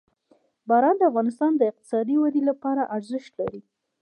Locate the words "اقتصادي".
1.71-2.15